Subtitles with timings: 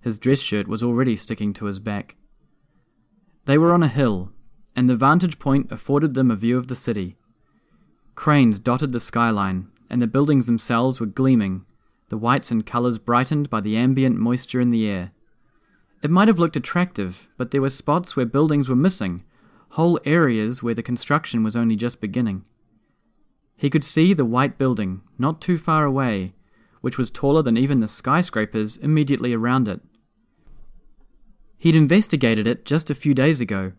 [0.00, 2.16] His dress shirt was already sticking to his back.
[3.44, 4.32] They were on a hill,
[4.76, 7.16] and the vantage point afforded them a view of the city.
[8.14, 11.64] Cranes dotted the skyline, and the buildings themselves were gleaming,
[12.08, 15.12] the whites and colours brightened by the ambient moisture in the air.
[16.02, 19.24] It might have looked attractive, but there were spots where buildings were missing,
[19.70, 22.44] whole areas where the construction was only just beginning.
[23.56, 26.34] He could see the white building, not too far away,
[26.80, 29.80] which was taller than even the skyscrapers immediately around it.
[31.56, 33.72] He'd investigated it just a few days ago.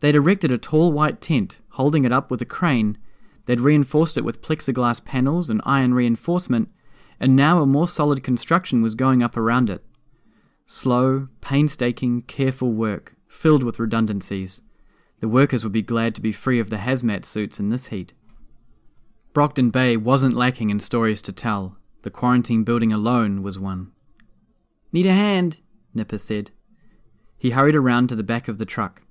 [0.00, 2.98] They'd erected a tall white tent, holding it up with a crane.
[3.46, 6.70] They'd reinforced it with plexiglass panels and iron reinforcement,
[7.18, 9.84] and now a more solid construction was going up around it.
[10.66, 14.62] Slow, painstaking, careful work, filled with redundancies.
[15.20, 18.14] The workers would be glad to be free of the hazmat suits in this heat.
[19.34, 21.76] Brockton Bay wasn't lacking in stories to tell.
[22.02, 23.92] The quarantine building alone was one.
[24.92, 25.60] Need a hand,
[25.92, 26.50] Nipper said.
[27.36, 29.02] He hurried around to the back of the truck.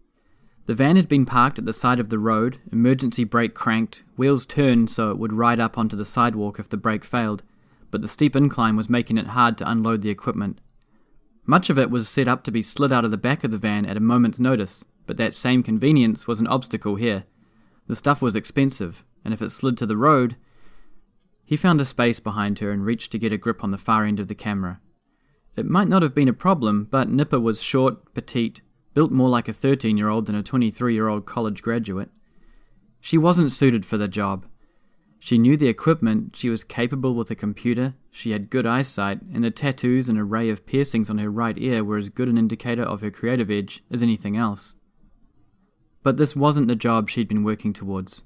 [0.70, 4.46] The van had been parked at the side of the road, emergency brake cranked, wheels
[4.46, 7.42] turned so it would ride up onto the sidewalk if the brake failed,
[7.90, 10.62] but the steep incline was making it hard to unload the equipment.
[11.44, 13.58] Much of it was set up to be slid out of the back of the
[13.58, 17.24] van at a moment's notice, but that same convenience was an obstacle here.
[17.88, 20.36] The stuff was expensive, and if it slid to the road.
[21.44, 24.06] He found a space behind her and reached to get a grip on the far
[24.06, 24.80] end of the camera.
[25.56, 28.62] It might not have been a problem, but Nipper was short, petite,
[28.94, 32.10] built more like a 13 year old than a 23 year old college graduate.
[33.00, 34.46] She wasn't suited for the job.
[35.20, 39.44] She knew the equipment, she was capable with a computer, she had good eyesight, and
[39.44, 42.84] the tattoos and array of piercings on her right ear were as good an indicator
[42.84, 44.76] of her creative edge as anything else.
[46.04, 48.24] But this wasn't the job she'd been working towards.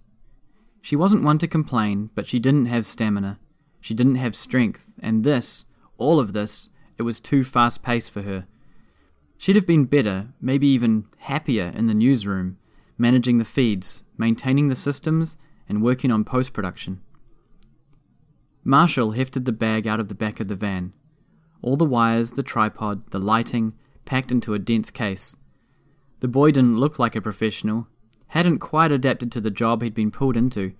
[0.81, 3.39] She wasn't one to complain, but she didn't have stamina.
[3.81, 5.65] She didn't have strength, and this,
[5.97, 8.45] all of this, it was too fast paced for her.
[9.43, 12.57] She'd have been better, maybe even happier in the newsroom,
[12.97, 15.35] managing the feeds, maintaining the systems,
[15.67, 17.01] and working on post production.
[18.63, 20.93] Marshall hefted the bag out of the back of the van.
[21.61, 23.73] All the wires, the tripod, the lighting,
[24.05, 25.35] packed into a dense case.
[26.21, 27.89] The boy didn't look like a professional,
[28.27, 30.71] hadn't quite adapted to the job he'd been pulled into,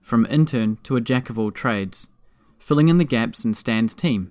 [0.00, 2.08] from intern to a jack of all trades,
[2.56, 4.30] filling in the gaps in Stan's team.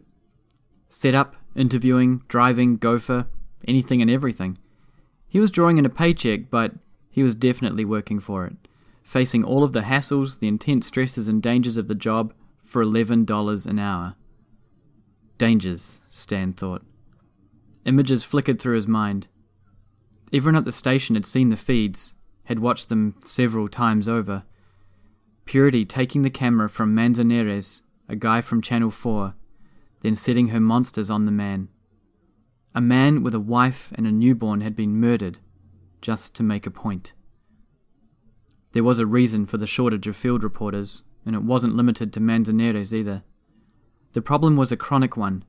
[0.88, 3.28] Set up, interviewing, driving, gopher,
[3.70, 4.58] anything and everything.
[5.28, 6.74] He was drawing in a paycheck, but
[7.10, 8.68] he was definitely working for it,
[9.04, 13.66] facing all of the hassles, the intense stresses and dangers of the job for $11
[13.66, 14.16] an hour.
[15.38, 16.84] Dangers, Stan thought.
[17.86, 19.28] Images flickered through his mind.
[20.34, 22.14] Everyone at the station had seen the feeds,
[22.44, 24.44] had watched them several times over.
[25.46, 29.34] Purity taking the camera from Manzanares, a guy from Channel 4,
[30.02, 31.70] then setting her monsters on the man.
[32.76, 35.40] A man with a wife and a newborn had been murdered,
[36.02, 37.14] just to make a point.
[38.74, 42.20] There was a reason for the shortage of field reporters, and it wasn't limited to
[42.20, 43.24] Manzanares either.
[44.14, 45.44] The problem was a chronic one.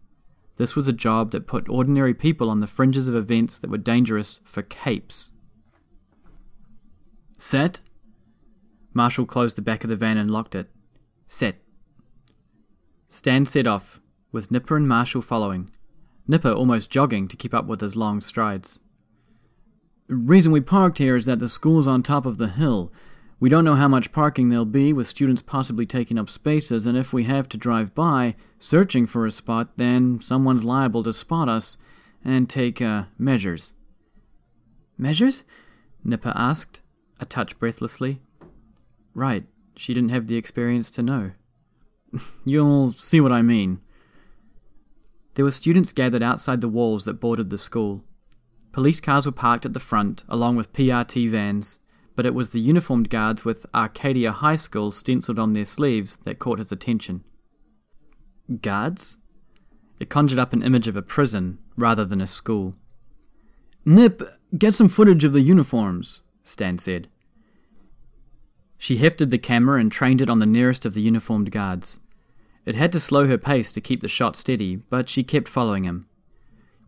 [0.56, 3.78] This was a job that put ordinary people on the fringes of events that were
[3.78, 5.32] dangerous for capes.
[7.38, 7.80] Set?
[8.92, 10.68] Marshall closed the back of the van and locked it.
[11.28, 11.56] Set.
[13.08, 14.00] Stan set off,
[14.32, 15.70] with Nipper and Marshall following,
[16.30, 18.78] Nipper almost jogging to keep up with his long strides.
[20.06, 22.92] Reason we parked here is that the school's on top of the hill.
[23.40, 26.96] We don't know how much parking there'll be, with students possibly taking up spaces, and
[26.96, 31.48] if we have to drive by, searching for a spot, then someone's liable to spot
[31.48, 31.76] us
[32.24, 33.72] and take, uh, measures.
[34.96, 35.42] Measures?
[36.04, 36.80] Nipper asked
[37.18, 38.20] a touch breathlessly.
[39.14, 41.32] Right, she didn't have the experience to know.
[42.44, 43.80] You'll see what I mean.
[45.40, 48.04] There were students gathered outside the walls that bordered the school.
[48.72, 51.78] Police cars were parked at the front, along with PRT vans,
[52.14, 56.38] but it was the uniformed guards with Arcadia High School stenciled on their sleeves that
[56.38, 57.24] caught his attention.
[58.60, 59.16] Guards?
[59.98, 62.74] It conjured up an image of a prison rather than a school.
[63.86, 64.22] Nip,
[64.58, 67.08] get some footage of the uniforms, Stan said.
[68.76, 71.98] She hefted the camera and trained it on the nearest of the uniformed guards.
[72.66, 75.84] It had to slow her pace to keep the shot steady, but she kept following
[75.84, 76.06] him.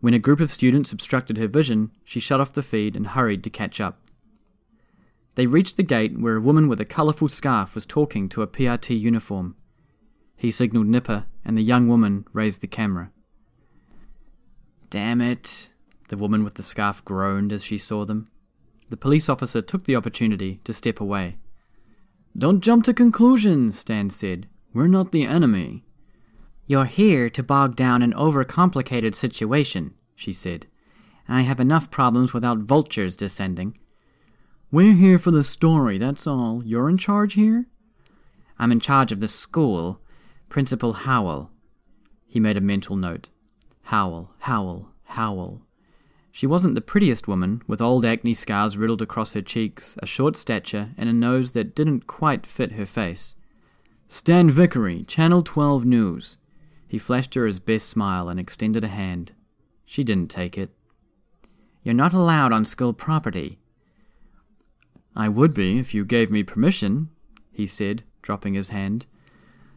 [0.01, 3.43] When a group of students obstructed her vision, she shut off the feed and hurried
[3.43, 3.99] to catch up.
[5.35, 8.47] They reached the gate where a woman with a colourful scarf was talking to a
[8.47, 9.55] PRT uniform.
[10.35, 13.11] He signalled Nipper, and the young woman raised the camera.
[14.89, 15.71] Damn it,
[16.09, 18.27] the woman with the scarf groaned as she saw them.
[18.89, 21.37] The police officer took the opportunity to step away.
[22.37, 24.47] Don't jump to conclusions, Stan said.
[24.73, 25.83] We're not the enemy.
[26.65, 30.65] You're here to bog down an overcomplicated situation, she said.
[31.27, 33.77] I have enough problems without vultures descending.
[34.71, 36.63] We're here for the story, that's all.
[36.65, 37.67] You're in charge here?
[38.57, 40.01] I'm in charge of the school.
[40.49, 41.51] Principal Howell.
[42.25, 43.29] He made a mental note.
[43.83, 45.61] Howell, Howell, Howell.
[46.31, 50.35] She wasn't the prettiest woman, with old acne scars riddled across her cheeks, a short
[50.35, 53.35] stature, and a nose that didn't quite fit her face.
[54.13, 56.37] Stan Vickery, Channel 12 News.
[56.87, 59.31] He flashed her his best smile and extended a hand.
[59.87, 60.69] She didn't take it.
[61.81, 63.57] You're not allowed on school property.
[65.15, 67.09] I would be if you gave me permission,
[67.51, 69.07] he said, dropping his hand.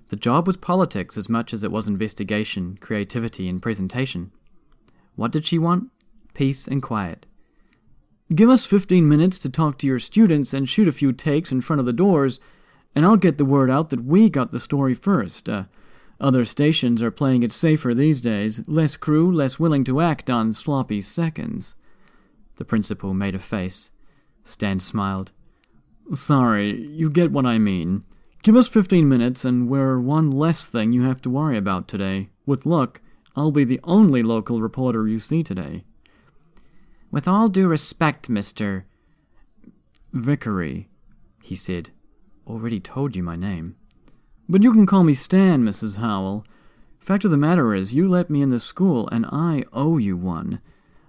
[0.09, 4.33] The job was politics as much as it was investigation, creativity, and presentation.
[5.15, 5.88] What did she want?
[6.35, 7.25] Peace and quiet.
[8.35, 11.62] Give us fifteen minutes to talk to your students and shoot a few takes in
[11.62, 12.38] front of the doors,
[12.97, 15.51] and I'll get the word out that we got the story first.
[15.51, 15.65] Uh,
[16.19, 20.55] other stations are playing it safer these days, less crew, less willing to act on
[20.55, 21.77] sloppy seconds.
[22.57, 23.91] The principal made a face.
[24.45, 25.31] Stan smiled.
[26.15, 28.05] Sorry, you get what I mean.
[28.43, 32.31] Give us fifteen minutes, and we're one less thing you have to worry about today.
[32.47, 33.03] With luck,
[33.35, 35.85] I'll be the only local reporter you see today.
[37.11, 38.85] With all due respect, Mr.
[40.15, 40.89] Vickery,
[41.43, 41.91] he said.
[42.47, 43.77] Already told you my name.
[44.49, 45.97] But you can call me Stan, Mrs.
[45.97, 46.45] Howell.
[47.01, 50.17] Fact of the matter is, you let me in the school, and I owe you
[50.17, 50.61] one.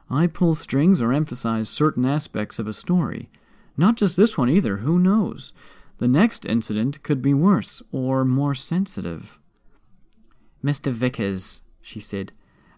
[0.09, 3.29] I pull strings or emphasize certain aspects of a story.
[3.75, 5.53] Not just this one either, who knows?
[5.99, 9.39] The next incident could be worse or more sensitive.
[10.63, 10.91] Mr.
[10.91, 12.31] Vickers, she said,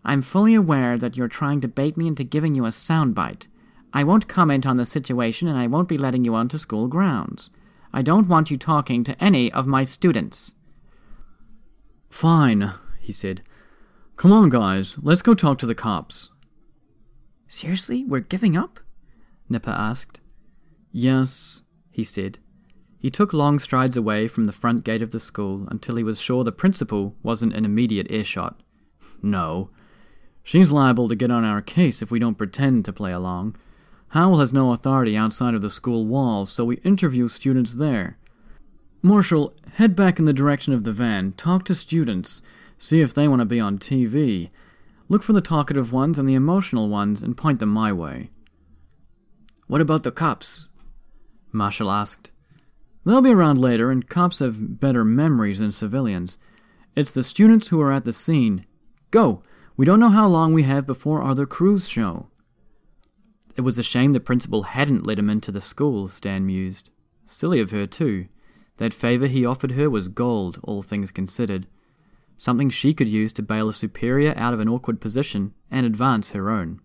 [0.03, 3.47] I'm fully aware that you're trying to bait me into giving you a soundbite.
[3.93, 7.49] I won't comment on the situation and I won't be letting you onto school grounds.
[7.91, 10.53] I don't want you talking to any of my students.
[12.09, 13.41] Fine, he said.
[14.15, 16.29] Come on, guys, let's go talk to the cops.
[17.47, 18.79] Seriously, we're giving up?
[19.49, 20.19] Nipper asked.
[20.91, 22.39] Yes, he said.
[22.99, 26.19] He took long strides away from the front gate of the school until he was
[26.19, 28.61] sure the principal wasn't in immediate earshot.
[29.21, 29.69] No.
[30.43, 33.55] She's liable to get on our case if we don't pretend to play along.
[34.09, 38.17] Howell has no authority outside of the school walls, so we interview students there.
[39.03, 42.41] Marshall, head back in the direction of the van, talk to students,
[42.77, 44.49] see if they want to be on TV.
[45.09, 48.31] Look for the talkative ones and the emotional ones and point them my way.
[49.67, 50.69] What about the cops?
[51.51, 52.31] Marshall asked.
[53.05, 56.37] They'll be around later, and cops have better memories than civilians.
[56.95, 58.65] It's the students who are at the scene.
[59.11, 59.43] Go!
[59.77, 62.27] We don't know how long we have before other crews show.
[63.59, 66.91] It was a shame the principal hadn't let him into the school, Stan mused.
[67.25, 68.29] Silly of her, too.
[68.77, 71.67] That favour he offered her was gold, all things considered
[72.37, 76.31] something she could use to bail a superior out of an awkward position and advance
[76.31, 76.79] her own.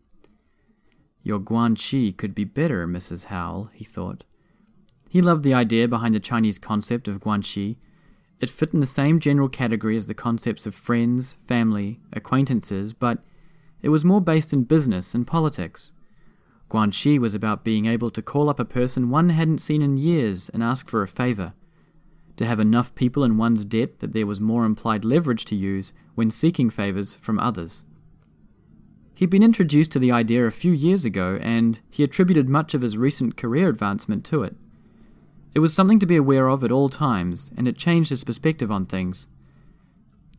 [1.22, 3.26] Your guanxi could be better, Mrs.
[3.26, 4.24] Howell, he thought.
[5.08, 7.76] He loved the idea behind the Chinese concept of guanxi.
[8.40, 13.22] It fit in the same general category as the concepts of friends, family, acquaintances, but
[13.80, 15.92] it was more based in business and politics.
[16.70, 20.48] Guanxi was about being able to call up a person one hadn't seen in years
[20.48, 21.52] and ask for a favor
[22.36, 25.92] to have enough people in one's debt that there was more implied leverage to use
[26.14, 27.84] when seeking favors from others.
[29.14, 32.82] He'd been introduced to the idea a few years ago, and he attributed much of
[32.82, 34.56] his recent career advancement to it.
[35.54, 38.72] It was something to be aware of at all times, and it changed his perspective
[38.72, 39.28] on things.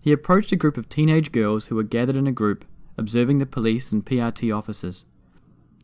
[0.01, 2.65] He approached a group of teenage girls who were gathered in a group,
[2.97, 5.05] observing the police and PRT officers.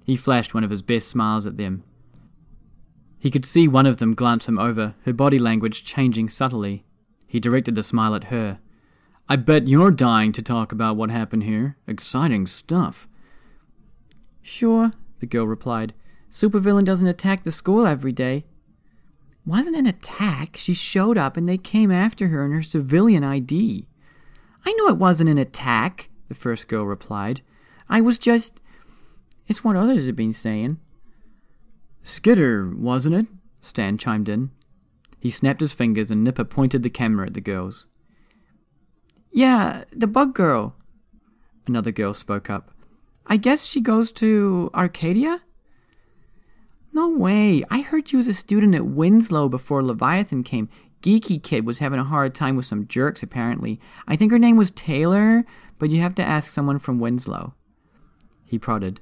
[0.03, 1.83] He flashed one of his best smiles at them,
[3.21, 6.83] he could see one of them glance him over, her body language changing subtly.
[7.27, 8.57] He directed the smile at her.
[9.29, 11.77] I bet you're dying to talk about what happened here.
[11.85, 13.07] Exciting stuff.
[14.41, 15.93] Sure, the girl replied.
[16.31, 18.43] Supervillain doesn't attack the school every day.
[19.45, 20.57] Wasn't an attack.
[20.57, 23.85] She showed up and they came after her in her civilian ID.
[24.65, 27.41] I know it wasn't an attack, the first girl replied.
[27.87, 28.59] I was just.
[29.47, 30.79] It's what others have been saying.
[32.03, 33.27] Skitter, wasn't it?
[33.61, 34.51] Stan chimed in.
[35.19, 37.87] He snapped his fingers and Nipper pointed the camera at the girls.
[39.31, 40.75] Yeah, the bug girl.
[41.67, 42.71] Another girl spoke up.
[43.27, 45.41] I guess she goes to Arcadia?
[46.91, 47.63] No way.
[47.69, 50.69] I heard she was a student at Winslow before Leviathan came.
[51.01, 53.79] Geeky kid was having a hard time with some jerks, apparently.
[54.07, 55.45] I think her name was Taylor,
[55.79, 57.53] but you have to ask someone from Winslow.
[58.45, 58.99] He prodded.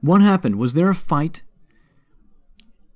[0.00, 0.56] What happened?
[0.56, 1.42] Was there a fight?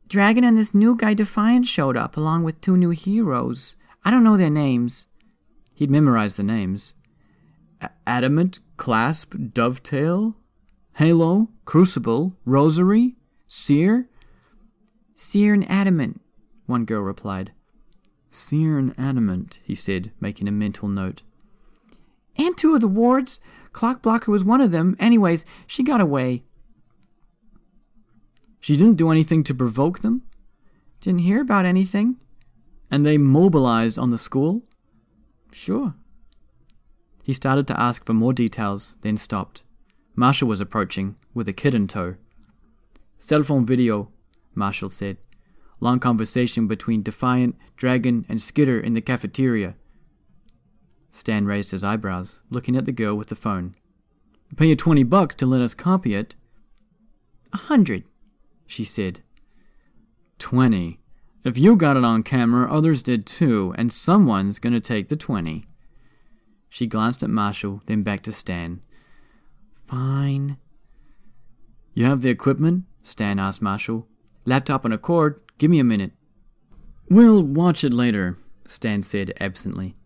[0.09, 3.77] Dragon and this new guy Defiant showed up, along with two new heroes.
[4.05, 5.09] I don't know their names.
[5.75, 6.95] He'd memorized the names.
[7.81, 10.37] A- Adamant, Clasp, Dovetail,
[10.97, 13.17] Halo, Crucible, Rosary,
[13.47, 14.07] Sere?
[15.15, 16.21] Sere and Adamant,
[16.67, 17.53] one girl replied.
[18.29, 21.23] Sere and Adamant, he said, making a mental note.
[22.37, 23.41] And two of the wards.
[23.73, 24.97] Clockblocker was one of them.
[24.99, 26.45] Anyways, she got away.
[28.63, 30.23] She didn't do anything to provoke them?
[31.01, 32.19] Didn't hear about anything.
[32.93, 34.63] And they mobilized on the school?
[35.51, 35.95] Sure.
[37.25, 39.65] He started to ask for more details, then stopped.
[40.15, 42.15] Marshall was approaching, with a kid in tow.
[43.19, 44.11] Cell phone video,
[44.55, 45.17] Marshall said.
[45.81, 49.75] Long conversation between Defiant, Dragon, and Skitter in the cafeteria.
[51.11, 53.75] Stan raised his eyebrows, looking at the girl with the phone.
[54.55, 56.37] Pay you twenty bucks to let us copy it.
[57.53, 58.05] A hundred,
[58.73, 59.21] she said.
[60.39, 60.99] Twenty.
[61.45, 65.67] If you got it on camera, others did too, and someone's to take the twenty.
[66.71, 68.81] She glanced at Marshall, then back to Stan.
[69.87, 70.57] Fine.
[71.93, 72.85] You have the equipment?
[73.03, 74.09] Stan asked Marshall.
[74.47, 75.41] Laptop and a cord.
[75.59, 76.13] Give me a minute.
[77.11, 79.97] We'll watch it later, Stan said absently.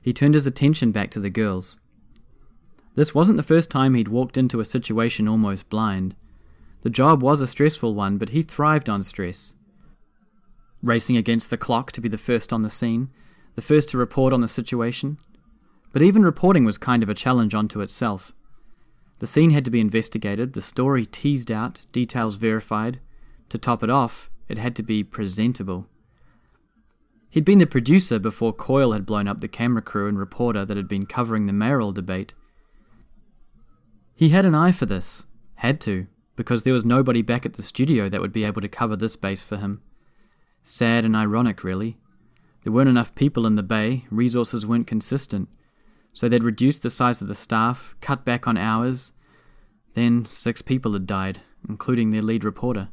[0.00, 1.78] He turned his attention back to the girls.
[2.94, 6.14] This wasn't the first time he'd walked into a situation almost blind.
[6.82, 9.54] The job was a stressful one, but he thrived on stress.
[10.82, 13.10] Racing against the clock to be the first on the scene,
[13.56, 15.18] the first to report on the situation.
[15.92, 18.32] But even reporting was kind of a challenge unto itself.
[19.18, 23.00] The scene had to be investigated, the story teased out, details verified.
[23.48, 25.88] To top it off, it had to be presentable.
[27.30, 30.76] He'd been the producer before Coil had blown up the camera crew and reporter that
[30.76, 32.34] had been covering the mayoral debate.
[34.14, 36.06] He had an eye for this, had to,
[36.38, 39.16] because there was nobody back at the studio that would be able to cover this
[39.16, 39.82] base for him.
[40.62, 41.98] Sad and ironic, really.
[42.62, 45.48] There weren't enough people in the bay, resources weren't consistent,
[46.12, 49.12] so they'd reduced the size of the staff, cut back on hours.
[49.94, 52.90] Then six people had died, including their lead reporter.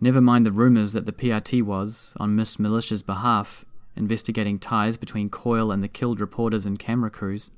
[0.00, 3.64] Never mind the rumours that the PRT was, on Miss Militia's behalf,
[3.96, 7.50] investigating ties between Coil and the killed reporters and camera crews.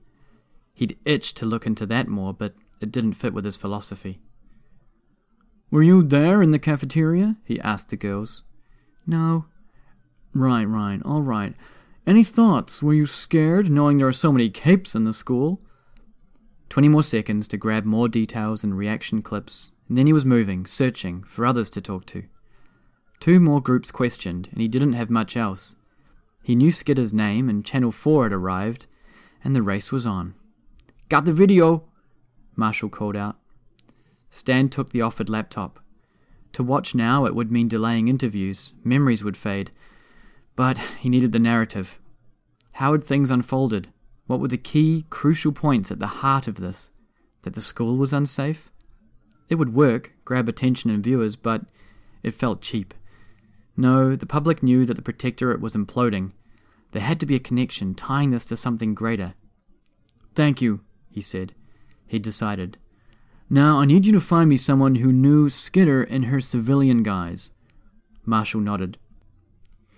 [0.73, 4.23] He'd itched to look into that more, but it didn't fit with his philosophy.
[5.73, 7.37] Were you there in the cafeteria?
[7.45, 8.43] he asked the girls.
[9.07, 9.47] No.
[10.35, 11.55] Right, right, all right.
[12.07, 12.83] Any thoughts?
[12.83, 15.63] Were you scared, knowing there are so many capes in the school?
[16.69, 20.67] Twenty more seconds to grab more details and reaction clips, and then he was moving,
[20.67, 22.25] searching, for others to talk to.
[23.19, 25.75] Two more groups questioned, and he didn't have much else.
[26.43, 28.89] He knew Skitter's name, and Channel 4 had arrived,
[29.43, 30.35] and the race was on.
[31.09, 31.85] Got the video,
[32.57, 33.37] Marshall called out.
[34.33, 35.79] Stan took the offered laptop.
[36.55, 39.71] To watch now, it would mean delaying interviews, memories would fade.
[40.57, 42.01] But he needed the narrative.
[42.73, 43.91] How had things unfolded?
[44.27, 46.91] What were the key, crucial points at the heart of this?
[47.43, 48.73] That the school was unsafe?
[49.51, 51.67] It would work, grab attention and viewers, but
[52.23, 52.95] it felt cheap.
[53.77, 56.33] No, the public knew that the Protectorate was imploding.
[56.93, 59.35] There had to be a connection tying this to something greater.
[60.35, 61.55] Thank you, he said.
[62.07, 62.79] He'd decided.
[63.55, 67.51] Now I need you to find me someone who knew Skitter in her civilian guise.
[68.25, 68.97] Marshall nodded.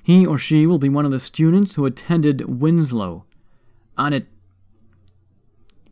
[0.02, 3.24] He or she will be one of the students who attended Winslow.
[3.96, 4.26] On it.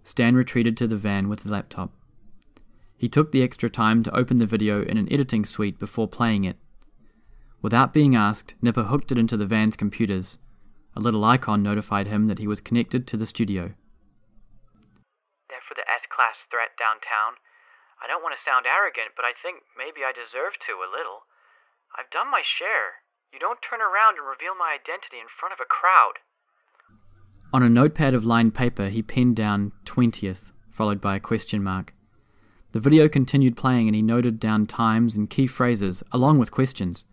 [0.03, 1.93] Stan retreated to the van with the laptop.
[2.97, 6.43] He took the extra time to open the video in an editing suite before playing
[6.43, 6.57] it.
[7.63, 10.39] Without being asked, Nipper hooked it into the van's computers.
[10.97, 13.75] A little icon notified him that he was connected to the studio.
[15.49, 17.39] That for the S class threat downtown.
[18.03, 21.31] I don't want to sound arrogant, but I think maybe I deserve to a little.
[21.95, 23.07] I've done my share.
[23.31, 26.19] You don't turn around and reveal my identity in front of a crowd.
[27.55, 31.95] On a notepad of lined paper, he penned down 20th, followed by a question mark.
[32.73, 37.05] The video continued playing and he noted down times and key phrases, along with questions.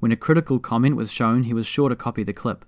[0.00, 2.64] When a critical comment was shown, he was sure to copy the clip.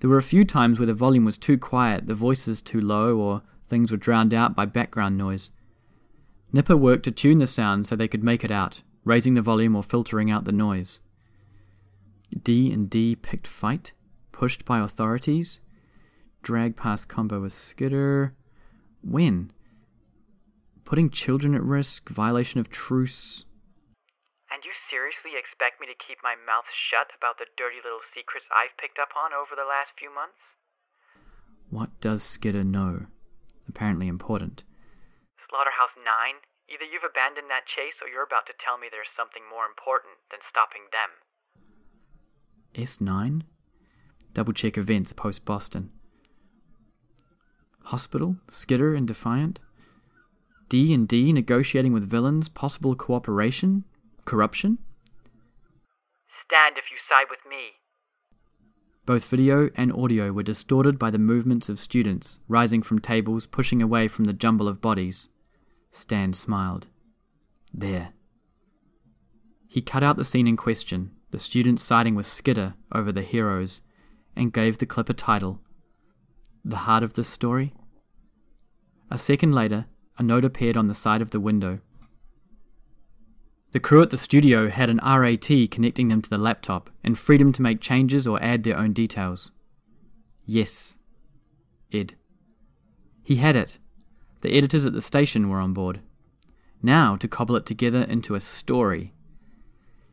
[0.00, 3.18] There were a few times where the volume was too quiet, the voices too low,
[3.18, 5.50] or things were drowned out by background noise.
[6.52, 9.74] Nipper worked to tune the sound so they could make it out, raising the volume
[9.74, 11.00] or filtering out the noise.
[12.42, 13.92] D and D picked fight,
[14.32, 15.60] pushed by authorities,
[16.42, 18.34] drag past combo with Skitter.
[19.02, 19.52] When?
[20.84, 23.44] Putting children at risk, violation of truce.
[24.50, 28.46] And you seriously expect me to keep my mouth shut about the dirty little secrets
[28.52, 30.36] I've picked up on over the last few months?
[31.70, 33.06] What does Skitter know?
[33.66, 34.64] Apparently important.
[35.52, 36.40] Slaughterhouse 9,
[36.72, 40.16] either you've abandoned that chase or you're about to tell me there's something more important
[40.32, 41.12] than stopping them.
[42.72, 43.44] S9?
[44.32, 45.90] Double check events post Boston.
[47.92, 48.36] Hospital?
[48.48, 49.60] Skitter and Defiant?
[50.70, 53.84] D and D negotiating with villains, possible cooperation,
[54.24, 54.78] corruption?
[56.46, 57.76] Stand if you side with me.
[59.04, 63.82] Both video and audio were distorted by the movements of students, rising from tables, pushing
[63.82, 65.28] away from the jumble of bodies.
[65.92, 66.86] Stan smiled.
[67.72, 68.14] There.
[69.68, 73.82] He cut out the scene in question, the students siding with Skitter over the heroes,
[74.34, 75.60] and gave the clip a title
[76.64, 77.74] The Heart of the Story.
[79.10, 79.86] A second later,
[80.18, 81.80] a note appeared on the side of the window.
[83.72, 87.52] The crew at the studio had an RAT connecting them to the laptop and freedom
[87.52, 89.52] to make changes or add their own details.
[90.46, 90.96] Yes.
[91.92, 92.14] Ed.
[93.22, 93.78] He had it.
[94.42, 96.00] The editors at the station were on board.
[96.82, 99.14] Now to cobble it together into a story.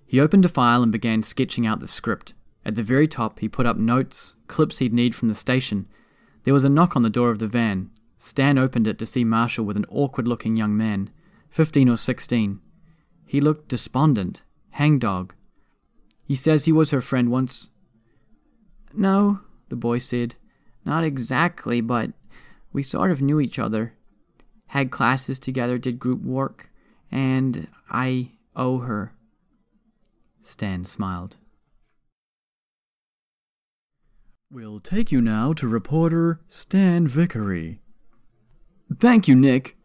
[0.06, 2.34] He opened a file and began sketching out the script.
[2.66, 5.88] At the very top, he put up notes, clips he'd need from the station.
[6.44, 7.90] There was a knock on the door of the van.
[8.18, 11.10] Stan opened it to see Marshall with an awkward looking young man,
[11.50, 12.60] fifteen or sixteen.
[13.26, 15.34] He looked despondent, hangdog.
[16.26, 17.70] He says he was her friend once.
[18.94, 20.36] No, the boy said.
[20.86, 22.12] Not exactly, but
[22.74, 23.94] we sort of knew each other.
[24.70, 26.70] Had classes together, did group work,
[27.12, 29.14] and I owe her.
[30.44, 31.38] Stan smiled.
[34.52, 37.82] We'll take you now to reporter Stan Vickery.
[39.00, 39.76] Thank you, Nick.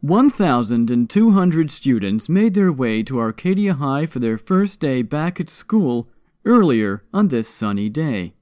[0.00, 6.08] 1,200 students made their way to Arcadia High for their first day back at school
[6.44, 8.34] earlier on this sunny day.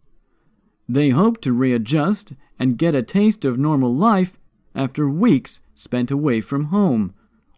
[0.89, 4.40] They hope to readjust and get a taste of normal life
[4.75, 7.15] after weeks spent away from home,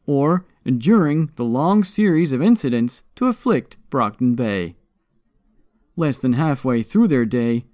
[0.06, 4.76] or enduring the long series of incidents to afflict Brockton Bay.
[5.96, 7.64] Less than halfway through their day,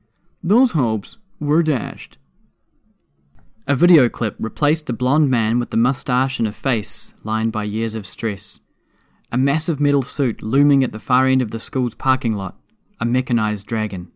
[0.43, 2.19] those hopes were dashed.
[3.67, 7.65] A video clip replaced the blond man with the mustache and a face lined by
[7.65, 8.61] years of stress.
[9.31, 12.57] A massive metal suit looming at the far end of the school's parking lot,
[12.99, 14.11] a mechanized dragon.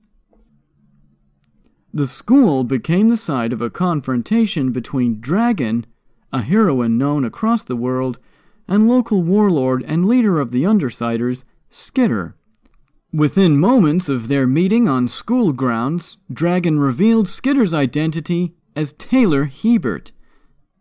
[1.94, 5.84] The school became the site of a confrontation between Dragon,
[6.32, 8.18] a heroine known across the world,
[8.66, 12.34] and local warlord and leader of the Undersiders, Skitter.
[13.12, 20.12] Within moments of their meeting on school grounds, Dragon revealed Skitter's identity as Taylor Hebert,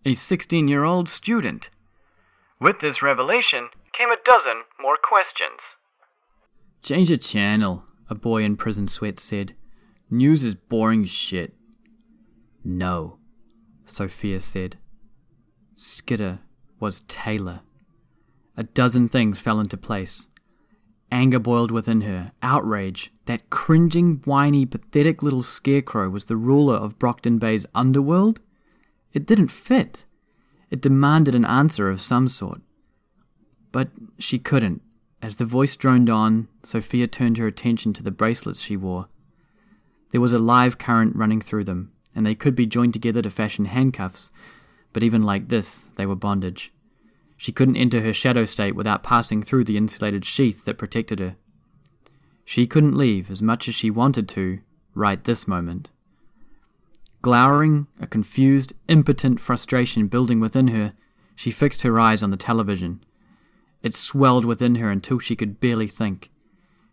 [0.06, 1.70] a 16 year old student.
[2.62, 5.60] With this revelation came a dozen more questions.
[6.82, 9.56] Change the channel, a boy in prison sweat said.
[10.14, 11.54] News is boring shit.
[12.66, 13.18] No,
[13.86, 14.78] Sophia said.
[15.74, 16.40] Skitter
[16.82, 17.62] was Taylor.
[18.58, 20.28] A dozen things fell into place.
[21.14, 23.14] Anger boiled within her, outrage.
[23.26, 28.42] That cringing, whiny, pathetic little scarecrow was the ruler of Brockton Bay's underworld?
[29.14, 30.06] It didn't fit.
[30.70, 32.60] It demanded an answer of some sort.
[33.72, 34.82] But she couldn't.
[35.22, 39.08] As the voice droned on, Sophia turned her attention to the bracelets she wore.
[40.12, 43.30] There was a live current running through them, and they could be joined together to
[43.30, 44.32] fashion handcuffs,
[44.94, 46.74] but even like this, they were bondage.
[47.38, 51.38] She couldn't enter her shadow state without passing through the insulated sheath that protected her.
[52.46, 54.60] She couldn't leave as much as she wanted to
[54.94, 55.90] right this moment.
[57.22, 60.94] Glowering, a confused, impotent frustration building within her,
[61.36, 63.04] she fixed her eyes on the television.
[63.82, 66.30] It swelled within her until she could barely think.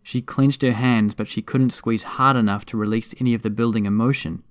[0.01, 3.49] She clenched her hands, but she couldn't squeeze hard enough to release any of the
[3.49, 4.43] building emotion.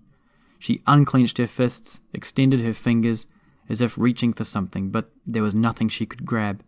[0.58, 3.26] She unclenched her fists, extended her fingers,
[3.68, 6.62] as if reaching for something, but there was nothing she could grab.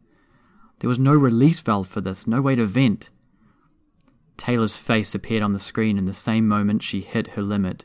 [0.80, 3.10] There was no release valve for this, no way to vent.
[4.36, 7.84] Taylor's face appeared on the screen in the same moment she hit her limit.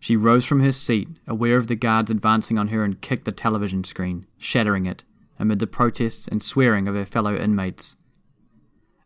[0.00, 3.32] She rose from her seat, aware of the guards advancing on her, and kicked the
[3.32, 5.04] television screen, shattering it,
[5.38, 7.96] amid the protests and swearing of her fellow inmates.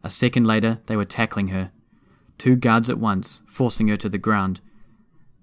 [0.03, 1.73] A second later, they were tackling her.
[2.39, 4.61] Two guards at once, forcing her to the ground.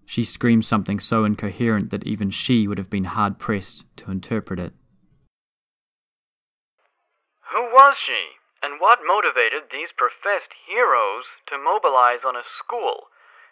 [0.06, 4.60] She screamed something so incoherent that even she would have been hard pressed to interpret
[4.60, 4.74] it.
[7.52, 8.40] Who was she?
[8.62, 13.12] And what motivated these professed heroes to mobilize on a school,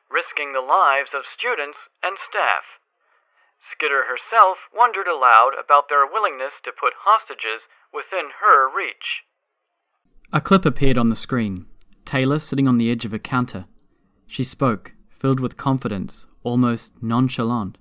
[0.09, 2.79] risking the lives of students and staff?
[3.59, 9.23] Skitter herself wondered aloud about their willingness to put hostages within her reach.
[10.35, 11.67] A clip appeared on the screen.
[12.05, 13.65] Taylor sitting on the edge of a counter.
[14.25, 17.77] She spoke, filled with confidence, almost nonchalant.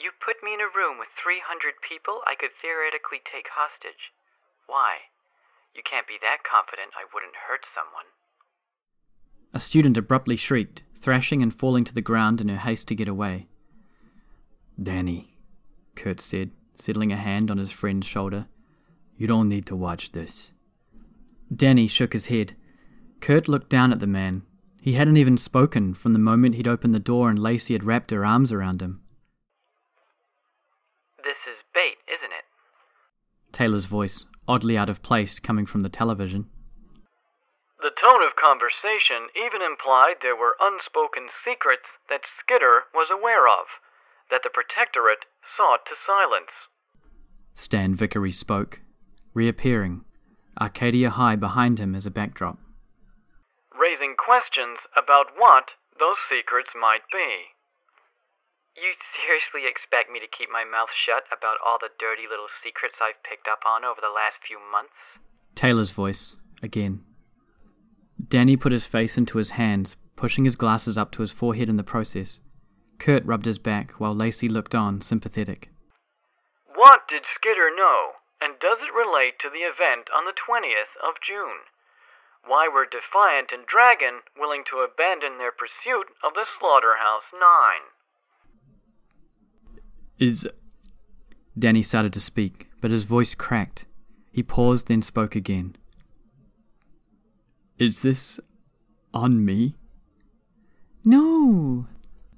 [0.00, 4.14] You put me in a room with 300 people I could theoretically take hostage.
[4.68, 5.10] Why?
[5.74, 8.06] You can't be that confident I wouldn't hurt someone.
[9.52, 13.08] A student abruptly shrieked, thrashing and falling to the ground in her haste to get
[13.08, 13.48] away.
[14.80, 15.34] Danny,
[15.96, 18.46] Kurt said, settling a hand on his friend's shoulder.
[19.18, 20.52] You don't need to watch this.
[21.54, 22.54] Danny shook his head.
[23.20, 24.42] Kurt looked down at the man.
[24.80, 28.10] He hadn't even spoken from the moment he'd opened the door and Lacey had wrapped
[28.10, 29.00] her arms around him.
[31.18, 32.44] This is bait, isn't it?
[33.52, 36.46] Taylor's voice, oddly out of place, coming from the television.
[37.80, 43.66] The tone of conversation even implied there were unspoken secrets that Skitter was aware of,
[44.30, 46.52] that the Protectorate sought to silence.
[47.54, 48.80] Stan Vickery spoke,
[49.34, 50.04] reappearing,
[50.60, 52.58] Arcadia High behind him as a backdrop.
[53.78, 57.52] Raising questions about what those secrets might be.
[58.76, 62.96] You seriously expect me to keep my mouth shut about all the dirty little secrets
[63.00, 64.92] I've picked up on over the last few months?
[65.54, 67.04] Taylor's voice, again.
[68.20, 71.76] Danny put his face into his hands, pushing his glasses up to his forehead in
[71.76, 72.40] the process.
[72.98, 75.70] Kurt rubbed his back while Lacey looked on, sympathetic.
[76.74, 81.20] What did Skitter know, and does it relate to the event on the 20th of
[81.26, 81.68] June?
[82.46, 87.90] Why were Defiant and Dragon willing to abandon their pursuit of the Slaughterhouse Nine?
[90.18, 90.48] Is.
[91.58, 93.86] Danny started to speak, but his voice cracked.
[94.30, 95.76] He paused, then spoke again.
[97.78, 98.38] Is this
[99.12, 99.76] on me?
[101.04, 101.86] No,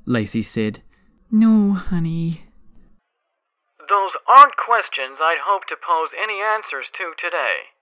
[0.06, 0.82] Lacey said.
[1.30, 2.47] No, honey.
[3.88, 7.72] Those aren't questions I'd hope to pose any answers to today.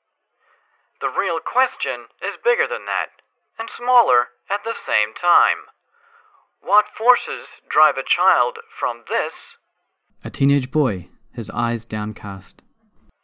[1.02, 3.20] The real question is bigger than that,
[3.58, 5.66] and smaller at the same time.
[6.62, 9.34] What forces drive a child from this?
[10.22, 12.62] A teenage boy, his eyes downcast.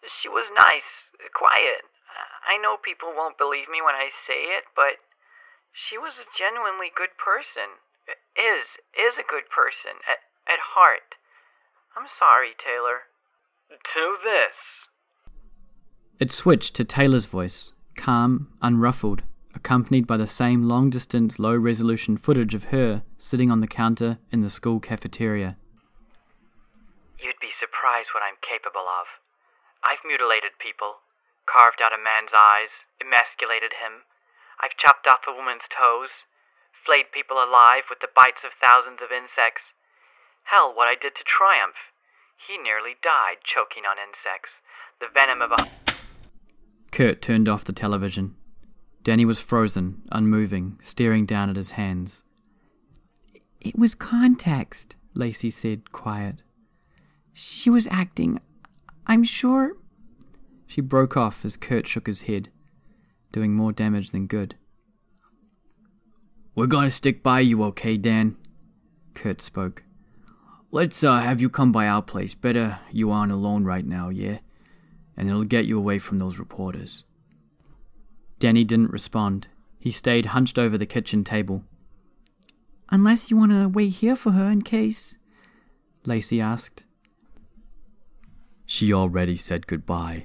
[0.03, 1.87] She was nice, quiet.
[2.11, 4.99] Uh, I know people won't believe me when I say it, but
[5.73, 7.79] she was a genuinely good person.
[8.35, 11.14] Is, is a good person, at, at heart.
[11.97, 13.09] I'm sorry, Taylor.
[13.71, 14.57] To this.
[16.21, 19.23] It switched to Taylor's voice, calm, unruffled,
[19.55, 24.19] accompanied by the same long distance, low resolution footage of her sitting on the counter
[24.31, 25.57] in the school cafeteria.
[27.19, 29.07] You'd be surprised what I'm capable of.
[29.83, 31.03] I've mutilated people,
[31.45, 32.71] carved out a man's eyes,
[33.03, 34.07] emasculated him.
[34.63, 36.25] I've chopped off a woman's toes,
[36.87, 39.75] flayed people alive with the bites of thousands of insects.
[40.45, 41.77] Hell, what I did to Triumph.
[42.47, 44.61] He nearly died choking on insects.
[45.01, 45.93] The venom of a.
[46.91, 48.35] Kurt turned off the television.
[49.03, 52.25] Danny was frozen, unmoving, staring down at his hands.
[53.61, 56.43] It was context, Lacey said, quiet.
[57.33, 58.41] She was acting.
[59.07, 59.77] I'm sure.
[60.67, 62.51] She broke off as Kurt shook his head,
[63.31, 64.57] doing more damage than good.
[66.55, 68.37] We're gonna stick by you, okay, Dan?
[69.15, 69.85] Kurt spoke.
[70.75, 72.35] Let's uh, have you come by our place.
[72.35, 74.39] Better you aren't alone right now, yeah?
[75.19, 77.05] And it'll get you away from those reporters.
[78.39, 79.49] Danny didn't respond.
[79.79, 81.63] He stayed hunched over the kitchen table.
[82.89, 85.19] Unless you want to wait here for her in case.
[86.07, 86.85] Lacey asked.
[88.65, 90.25] She already said goodbye,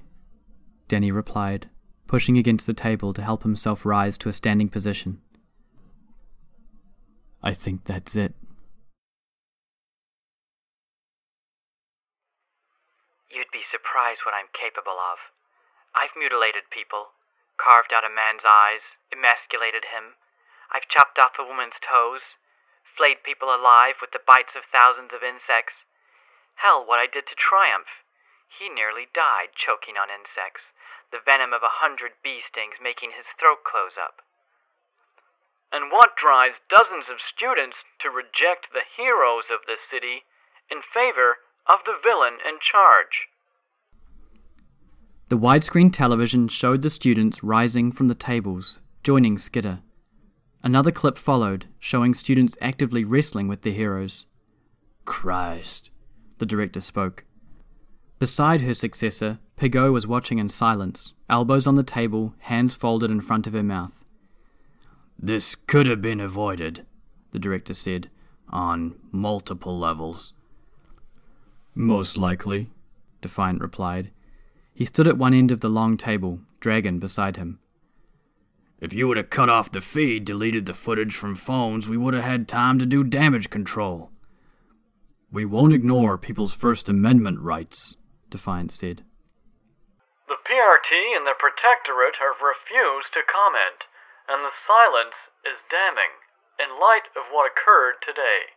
[0.87, 1.69] Denny replied,
[2.07, 5.19] pushing against the table to help himself rise to a standing position.
[7.43, 8.33] I think that's it.
[13.47, 15.31] You'd be surprised what I'm capable of.
[15.95, 17.15] I've mutilated people,
[17.55, 20.19] carved out a man's eyes, emasculated him.
[20.67, 22.35] I've chopped off a woman's toes,
[22.83, 25.87] flayed people alive with the bites of thousands of insects.
[26.59, 28.03] Hell, what I did to Triumph.
[28.51, 30.75] He nearly died choking on insects,
[31.15, 34.27] the venom of a hundred bee stings making his throat close up.
[35.71, 40.27] And what drives dozens of students to reject the heroes of this city
[40.67, 43.31] in favor of the villain in charge?
[45.29, 49.79] The widescreen television showed the students rising from the tables, joining Skitter.
[50.63, 54.25] Another clip followed, showing students actively wrestling with their heroes.
[55.03, 55.91] Christ,
[56.37, 57.25] the director spoke.
[58.19, 63.19] Beside her successor, Piggot was watching in silence, elbows on the table, hands folded in
[63.19, 64.05] front of her mouth.
[65.19, 66.85] This could have been avoided,
[67.31, 68.09] the director said,
[68.49, 70.31] on multiple levels.
[71.75, 72.69] Most likely,
[73.21, 74.11] Defiant replied.
[74.77, 77.57] He stood at one end of the long table, Dragon beside him.
[78.79, 82.13] If you would have cut off the feed, deleted the footage from phones, we would
[82.13, 84.11] have had time to do damage control.
[85.31, 87.97] We won't ignore people's First Amendment rights,
[88.29, 89.01] Defiant said.
[90.27, 93.89] The PRT and the Protectorate have refused to comment,
[94.29, 96.21] and the silence is damning
[96.61, 98.53] in light of what occurred today.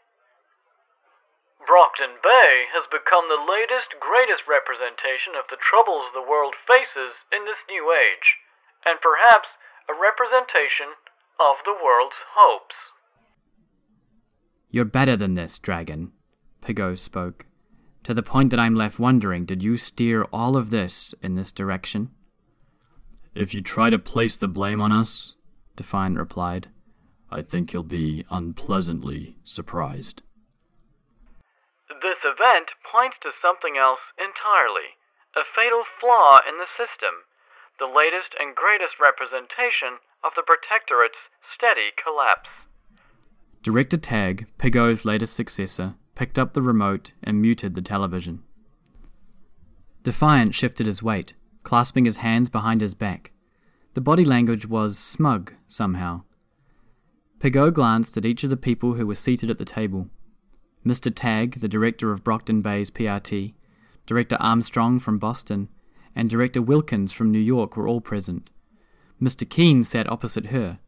[1.67, 7.45] Brockton Bay has become the latest, greatest representation of the troubles the world faces in
[7.45, 8.41] this new age,
[8.85, 10.97] and perhaps a representation
[11.39, 12.97] of the world's hopes.
[14.71, 16.13] You're better than this, Dragon,
[16.63, 17.47] Piggot spoke,
[18.05, 21.53] to the point that I'm left wondering did you steer all of this in this
[21.53, 22.11] direction?
[23.35, 25.37] If you try to place the blame on us,
[25.77, 26.69] Defiant replied,
[27.31, 30.23] I think you'll be unpleasantly surprised.
[32.01, 34.97] This event points to something else entirely
[35.37, 37.29] a fatal flaw in the system,
[37.79, 42.67] the latest and greatest representation of the Protectorate's steady collapse.
[43.63, 48.43] Director Tagg, Piggot's latest successor, picked up the remote and muted the television.
[50.03, 53.33] Defiant shifted his weight, clasping his hands behind his back.
[53.95, 56.23] The body language was smug, somehow.
[57.41, 60.09] Piggot glanced at each of the people who were seated at the table.
[60.85, 61.13] Mr.
[61.15, 63.55] Tagg, the director of Brockton Bay's PRT,
[64.07, 65.69] Director Armstrong from Boston,
[66.17, 68.51] and Director Wilkins from New York were all present.
[69.23, 69.49] Mr.
[69.49, 70.79] Keene sat opposite her.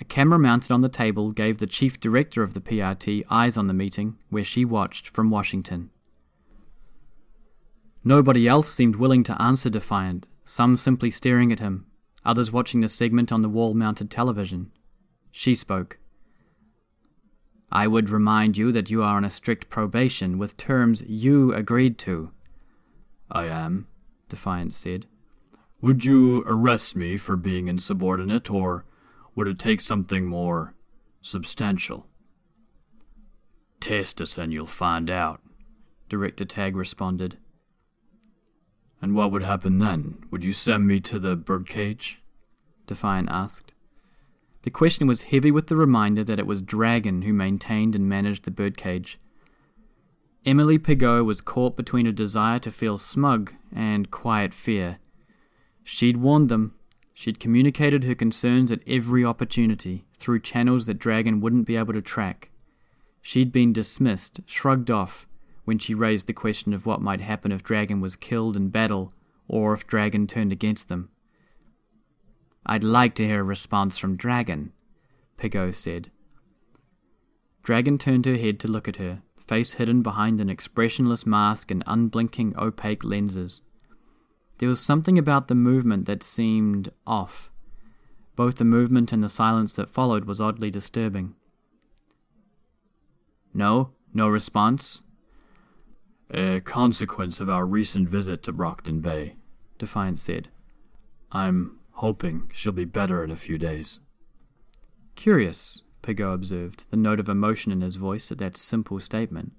[0.00, 3.68] A camera mounted on the table gave the chief director of the PRT eyes on
[3.68, 5.90] the meeting, where she watched from Washington.
[8.04, 11.86] Nobody else seemed willing to answer Defiant, some simply staring at him,
[12.24, 14.72] others watching the segment on the wall mounted television.
[15.30, 15.98] She spoke.
[17.74, 21.96] I would remind you that you are on a strict probation with terms you agreed
[22.00, 22.30] to.
[23.30, 23.88] I am,
[24.28, 25.06] Defiant said.
[25.80, 28.84] Would you arrest me for being insubordinate, or
[29.34, 30.74] would it take something more
[31.22, 32.06] substantial?
[33.80, 35.40] Test us and you'll find out,
[36.10, 37.38] Director Tagg responded.
[39.00, 40.26] And what would happen then?
[40.30, 42.22] Would you send me to the birdcage?
[42.86, 43.72] Defiant asked.
[44.62, 48.44] The question was heavy with the reminder that it was Dragon who maintained and managed
[48.44, 49.18] the birdcage.
[50.44, 54.98] Emily Piggot was caught between a desire to feel smug and quiet fear.
[55.84, 56.74] She'd warned them.
[57.14, 62.02] She'd communicated her concerns at every opportunity, through channels that Dragon wouldn't be able to
[62.02, 62.50] track.
[63.20, 65.26] She'd been dismissed, shrugged off,
[65.64, 69.12] when she raised the question of what might happen if Dragon was killed in battle,
[69.46, 71.10] or if Dragon turned against them.
[72.64, 74.72] I'd like to hear a response from Dragon,
[75.36, 76.10] Piggot said.
[77.62, 81.82] Dragon turned her head to look at her, face hidden behind an expressionless mask and
[81.86, 83.62] unblinking opaque lenses.
[84.58, 87.50] There was something about the movement that seemed off.
[88.36, 91.34] Both the movement and the silence that followed was oddly disturbing.
[93.52, 95.02] No, no response.
[96.30, 99.36] A consequence of our recent visit to Brockton Bay,
[99.78, 100.48] Defiant said.
[101.30, 104.00] I'm hoping she'll be better in a few days.
[105.14, 109.52] Curious, Piggot observed, the note of emotion in his voice at that simple statement.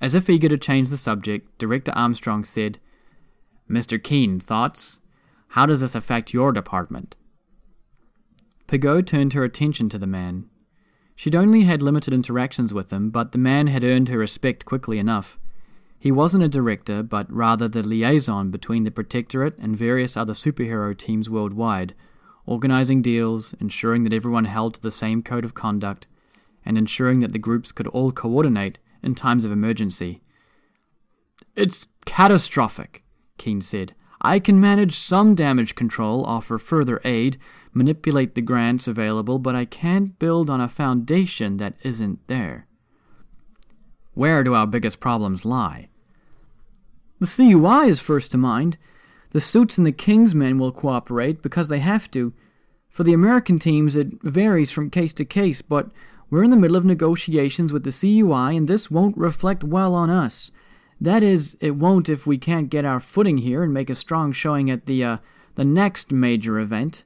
[0.00, 2.78] As if eager to change the subject, Director Armstrong said,
[3.68, 4.02] Mr.
[4.02, 5.00] Keene, thoughts?
[5.48, 7.16] How does this affect your department?
[8.68, 10.48] Piggot turned her attention to the man.
[11.14, 14.98] She'd only had limited interactions with him, but the man had earned her respect quickly
[14.98, 15.38] enough.
[15.98, 20.96] He wasn't a director, but rather the liaison between the Protectorate and various other superhero
[20.96, 21.94] teams worldwide,
[22.44, 26.06] organizing deals, ensuring that everyone held to the same code of conduct,
[26.64, 30.22] and ensuring that the groups could all coordinate in times of emergency.
[31.54, 33.02] It's catastrophic,
[33.38, 33.94] Keene said.
[34.20, 37.38] I can manage some damage control, offer further aid,
[37.72, 42.66] manipulate the grants available, but I can't build on a foundation that isn't there.
[44.16, 45.90] Where do our biggest problems lie?
[47.20, 48.78] The CUI is first to mind.
[49.32, 52.32] The suits and the King's men will cooperate because they have to.
[52.88, 55.90] For the American teams, it varies from case to case, but
[56.30, 60.08] we're in the middle of negotiations with the CUI, and this won't reflect well on
[60.08, 60.50] us.
[60.98, 64.32] That is, it won't if we can't get our footing here and make a strong
[64.32, 65.18] showing at the, uh,
[65.56, 67.04] the next major event.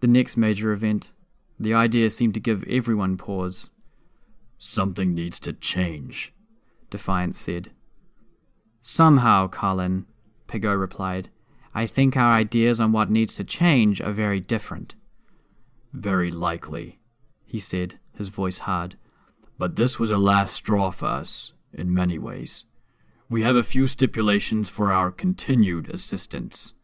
[0.00, 1.12] The next major event.
[1.60, 3.68] The idea seemed to give everyone pause.
[4.58, 6.32] Something needs to change,
[6.90, 7.70] Defiant said.
[8.80, 10.06] Somehow, Colin,
[10.48, 11.28] Piggot replied.
[11.74, 14.94] I think our ideas on what needs to change are very different.
[15.92, 17.00] Very likely,
[17.44, 18.96] he said, his voice hard.
[19.58, 22.64] But this was a last straw for us, in many ways.
[23.28, 26.74] We have a few stipulations for our continued assistance.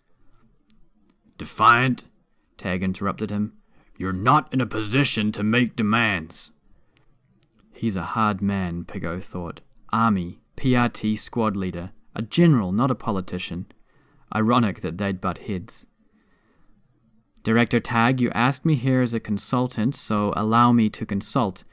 [1.39, 2.05] Defiant,
[2.57, 3.55] Tagg interrupted him.
[3.97, 6.51] You're not in a position to make demands.
[7.83, 9.61] He's a hard man, Piggot thought.
[9.93, 13.67] Army, PRT squad leader, a general, not a politician.
[14.33, 15.85] Ironic that they'd butt heads.
[17.43, 21.65] Director Tagg, you asked me here as a consultant, so allow me to consult.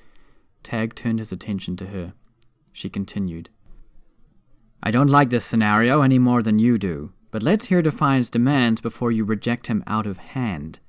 [0.63, 2.13] Tagg turned his attention to her.
[2.73, 3.51] She continued.
[4.81, 8.81] I don't like this scenario any more than you do, but let's hear Defiant's demands
[8.81, 10.79] before you reject him out of hand.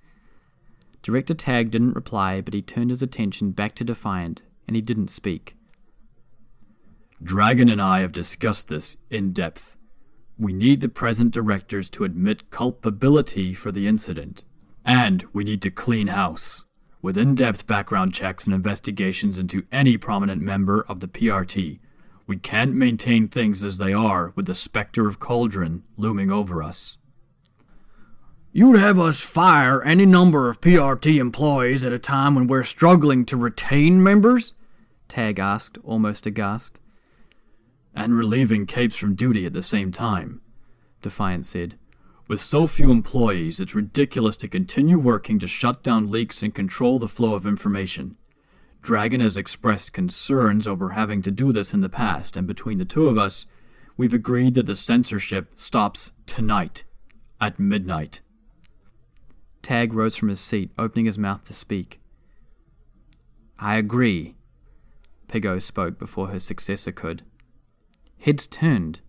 [1.03, 5.09] Director Tagg didn't reply, but he turned his attention back to Defiant, and he didn't
[5.09, 5.57] speak.
[7.23, 9.77] Dragon and I have discussed this in depth.
[10.39, 14.43] We need the present directors to admit culpability for the incident.
[14.87, 16.65] And we need to clean house,
[17.03, 21.79] with in depth background checks and investigations into any prominent member of the PRT.
[22.27, 26.97] We can't maintain things as they are with the specter of Cauldron looming over us.
[28.53, 33.25] You'd have us fire any number of PRT employees at a time when we're struggling
[33.27, 34.55] to retain members?
[35.07, 36.81] Tagg asked, almost aghast.
[37.95, 40.41] And relieving capes from duty at the same time,
[41.01, 41.77] Defiant said.
[42.27, 46.99] With so few employees, it's ridiculous to continue working to shut down leaks and control
[46.99, 48.17] the flow of information.
[48.83, 52.85] Dragon has expressed concerns over having to do this in the past, and between the
[52.85, 53.47] two of us,
[53.97, 56.83] we've agreed that the censorship stops tonight,
[57.41, 58.23] at midnight.
[59.63, 62.01] Tagg rose from his seat, opening his mouth to speak.
[63.59, 64.37] I agree,
[65.29, 67.23] Piggot spoke before her successor could.
[68.19, 69.01] Heads turned.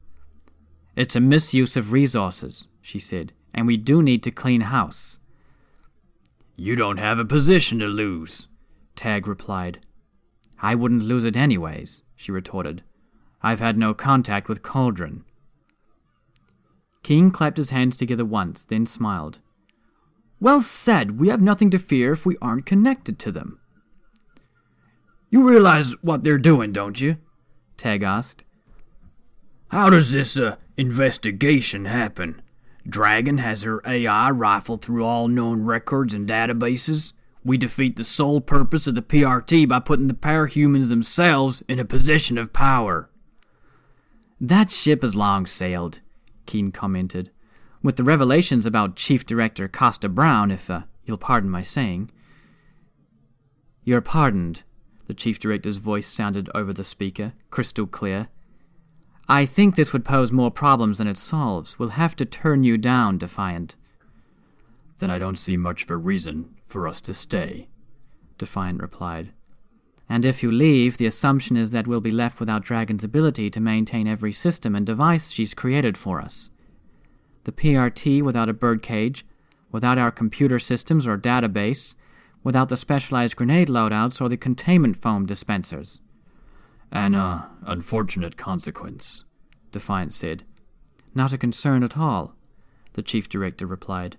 [0.95, 5.19] It's a misuse of resources, she said, and we do need to clean house.
[6.55, 8.47] You don't have a position to lose,
[8.95, 9.79] Tagg replied.
[10.61, 12.83] I wouldn't lose it anyways, she retorted.
[13.41, 15.23] I've had no contact with Cauldron.
[17.03, 19.39] King clapped his hands together once, then smiled.
[20.41, 23.59] Well said, we have nothing to fear if we aren't connected to them.
[25.29, 27.17] You realize what they're doing, don't you?
[27.77, 28.43] Tagg asked.
[29.69, 32.41] How does this uh, investigation happen?
[32.89, 37.13] Dragon has her AI rifle through all known records and databases.
[37.45, 41.85] We defeat the sole purpose of the PRT by putting the parahumans themselves in a
[41.85, 43.11] position of power.
[44.39, 46.01] That ship has long sailed,
[46.47, 47.29] Keen commented.
[47.83, 52.11] With the revelations about Chief Director Costa Brown, if uh, you'll pardon my saying.
[53.83, 54.61] You're pardoned,
[55.07, 58.29] the Chief Director's voice sounded over the speaker, crystal clear.
[59.27, 61.79] I think this would pose more problems than it solves.
[61.79, 63.75] We'll have to turn you down, Defiant.
[64.99, 67.67] Then I don't see much of a reason for us to stay,
[68.37, 69.31] Defiant replied.
[70.07, 73.59] And if you leave, the assumption is that we'll be left without Dragon's ability to
[73.59, 76.51] maintain every system and device she's created for us.
[77.43, 79.25] The PRT without a birdcage,
[79.71, 81.95] without our computer systems or database,
[82.43, 86.01] without the specialized grenade loadouts or the containment foam dispensers.
[86.91, 89.23] An, uh, unfortunate consequence,
[89.71, 90.43] Defiant said.
[91.15, 92.35] Not a concern at all,
[92.93, 94.17] the Chief Director replied.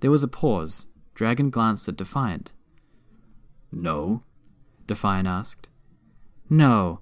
[0.00, 0.86] There was a pause.
[1.14, 2.52] Dragon glanced at Defiant.
[3.72, 4.22] No?
[4.86, 5.68] Defiant asked.
[6.48, 7.00] No.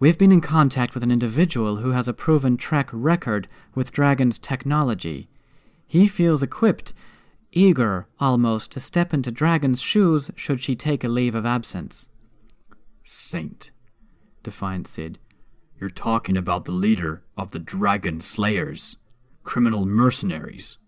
[0.00, 4.38] We've been in contact with an individual who has a proven track record with Dragon's
[4.38, 5.28] technology.
[5.88, 6.92] He feels equipped,
[7.50, 12.08] eager, almost, to step into Dragon's shoes should she take a leave of absence.
[13.02, 13.72] Saint,
[14.44, 15.18] Defiant said.
[15.80, 18.98] You're talking about the leader of the Dragon Slayers,
[19.42, 20.78] criminal mercenaries.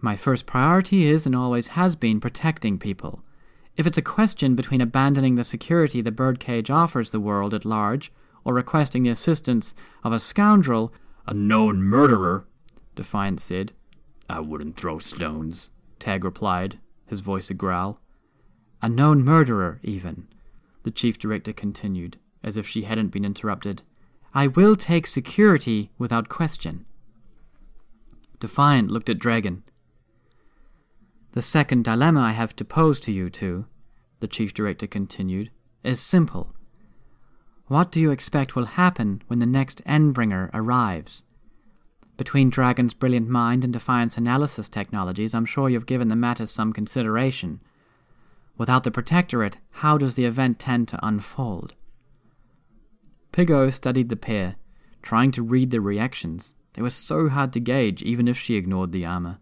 [0.00, 3.22] My first priority is and always has been protecting people.
[3.76, 8.10] If it's a question between abandoning the security the birdcage offers the world at large
[8.42, 10.92] or requesting the assistance of a scoundrel,
[11.26, 12.46] a known murderer,
[12.94, 13.72] Defiant said.
[14.30, 18.00] I wouldn't throw stones, Tagg replied, his voice a growl.
[18.80, 20.28] A known murderer, even,
[20.82, 23.82] the chief director continued, as if she hadn't been interrupted.
[24.32, 26.86] I will take security without question.
[28.40, 29.62] Defiant looked at Dragon.
[31.36, 33.66] The second dilemma I have to pose to you two,
[34.20, 35.50] the chief director continued,
[35.84, 36.54] is simple.
[37.66, 41.24] What do you expect will happen when the next Endbringer arrives?
[42.16, 46.72] Between Dragon's brilliant mind and Defiant's analysis technologies, I'm sure you've given the matter some
[46.72, 47.60] consideration.
[48.56, 51.74] Without the Protectorate, how does the event tend to unfold?
[53.32, 54.56] Piggot studied the pair,
[55.02, 56.54] trying to read their reactions.
[56.72, 59.36] They were so hard to gauge, even if she ignored the armor.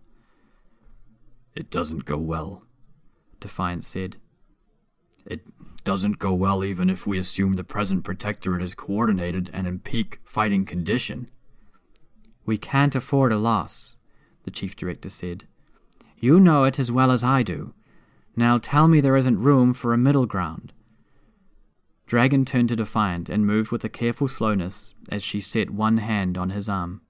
[1.54, 2.62] It doesn't go well,
[3.40, 4.16] Defiant said.
[5.24, 5.42] It
[5.84, 10.20] doesn't go well even if we assume the present Protectorate is coordinated and in peak
[10.24, 11.30] fighting condition.
[12.44, 13.96] We can't afford a loss,
[14.44, 15.46] the Chief Director said.
[16.18, 17.74] You know it as well as I do.
[18.36, 20.72] Now tell me there isn't room for a middle ground.
[22.06, 26.36] Dragon turned to Defiant and moved with a careful slowness as she set one hand
[26.36, 27.00] on his arm.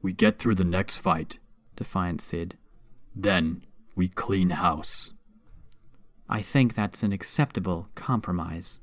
[0.00, 1.38] We get through the next fight,
[1.76, 2.56] Defiant said.
[3.14, 3.64] Then
[3.94, 5.12] we clean house.
[6.28, 8.80] I think that's an acceptable compromise.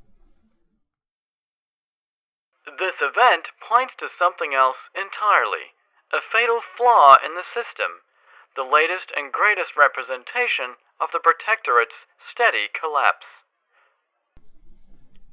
[2.64, 5.74] This event points to something else entirely
[6.12, 8.04] a fatal flaw in the system,
[8.54, 13.24] the latest and greatest representation of the Protectorate's steady collapse.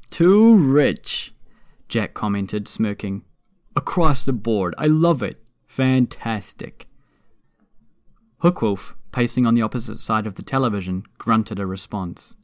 [0.10, 1.34] Too rich,
[1.90, 3.26] Jack commented, smirking.
[3.76, 4.74] Across the board.
[4.78, 5.44] I love it.
[5.68, 6.88] Fantastic.
[8.42, 12.36] Hookwolf, pacing on the opposite side of the television, grunted a response.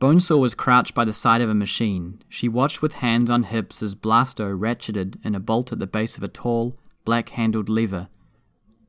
[0.00, 2.22] Bonesaw was crouched by the side of a machine.
[2.28, 6.16] She watched with hands on hips as Blasto ratcheted in a bolt at the base
[6.16, 8.08] of a tall, black handled lever,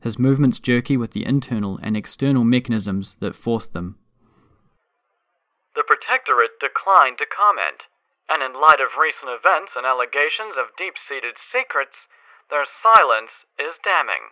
[0.02, 3.98] his movements jerky with the internal and external mechanisms that forced them.
[5.76, 7.84] The Protectorate declined to comment,
[8.30, 12.08] and in light of recent events and allegations of deep seated secrets,
[12.50, 14.32] their silence is damning.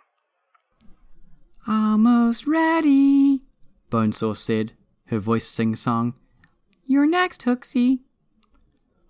[1.68, 3.42] Almost ready,
[3.90, 4.74] Bonesaw said,
[5.06, 6.14] her voice sing song.
[6.86, 8.00] You're next, Hooksy.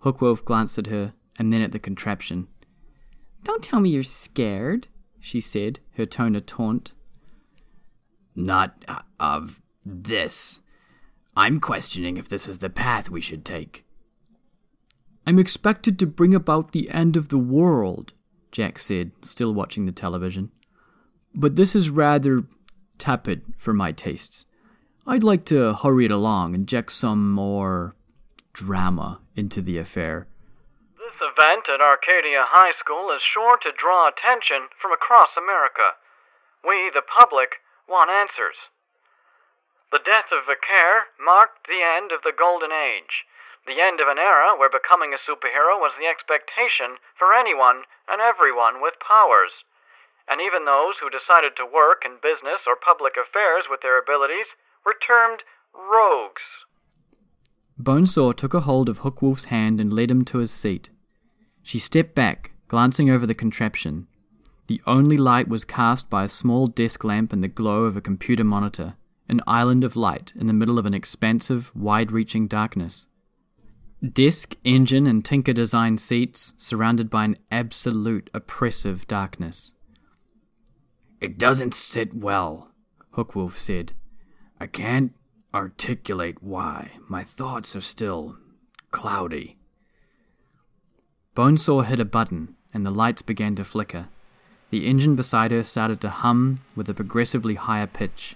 [0.03, 2.47] Hookwolf glanced at her and then at the contraption.
[3.43, 4.87] Don't tell me you're scared,
[5.19, 6.93] she said, her tone a taunt.
[8.35, 10.61] Not uh, of this.
[11.35, 13.85] I'm questioning if this is the path we should take.
[15.27, 18.13] I'm expected to bring about the end of the world,
[18.51, 20.51] Jack said, still watching the television.
[21.37, 22.49] But this is rather
[22.97, 24.49] tepid for my tastes.
[25.05, 27.93] I'd like to hurry it along, inject some more
[28.57, 30.25] drama into the affair.
[30.97, 36.01] This event at Arcadia High School is sure to draw attention from across America.
[36.65, 38.73] We, the public, want answers.
[39.93, 43.29] The death of Vikare marked the end of the Golden Age,
[43.69, 48.25] the end of an era where becoming a superhero was the expectation for anyone and
[48.25, 49.61] everyone with powers.
[50.29, 54.47] And even those who decided to work in business or public affairs with their abilities
[54.85, 56.43] were termed rogues.
[57.79, 60.89] Bonesaw took a hold of Hookwolf's hand and led him to his seat.
[61.63, 64.07] She stepped back, glancing over the contraption.
[64.67, 68.01] The only light was cast by a small desk lamp and the glow of a
[68.01, 68.95] computer monitor,
[69.29, 73.07] an island of light in the middle of an expansive, wide reaching darkness.
[74.01, 79.73] Desk, engine, and tinker design seats surrounded by an absolute oppressive darkness.
[81.19, 82.69] It doesn't sit well,
[83.15, 83.93] Hookwolf said.
[84.59, 85.13] I can't
[85.53, 86.91] articulate why.
[87.07, 88.37] My thoughts are still
[88.91, 89.57] cloudy.
[91.35, 94.09] Bonesaw hit a button, and the lights began to flicker.
[94.69, 98.35] The engine beside her started to hum with a progressively higher pitch.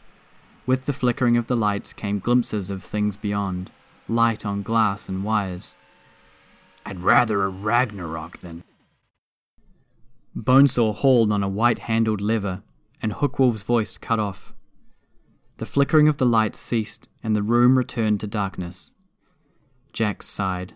[0.66, 3.72] With the flickering of the lights came glimpses of things beyond,
[4.08, 5.76] light on glass and wires.
[6.86, 8.64] I'd rather a Ragnarok than.
[10.36, 12.64] Bonesaw hauled on a white handled lever,
[13.02, 14.54] and Hookwolf's voice cut off.
[15.58, 18.94] The flickering of the lights ceased, and the room returned to darkness.
[19.94, 20.76] Jack sighed.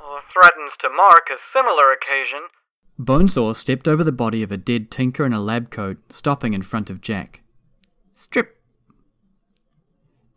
[0.00, 2.48] Oh, threatens to mark a similar occasion.
[2.98, 6.62] Bonesaw stepped over the body of a dead tinker in a lab coat, stopping in
[6.62, 7.42] front of Jack.
[8.12, 8.58] Strip!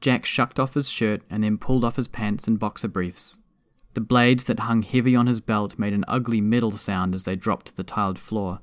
[0.02, 3.40] Jack shucked off his shirt and then pulled off his pants and boxer briefs.
[3.94, 7.36] The blades that hung heavy on his belt made an ugly metal sound as they
[7.36, 8.60] dropped to the tiled floor.